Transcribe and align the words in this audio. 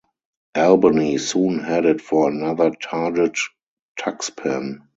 "Albany" 0.55 1.19
soon 1.19 1.59
headed 1.59 2.01
for 2.01 2.27
another 2.27 2.71
target-Tuxpan. 2.71 4.81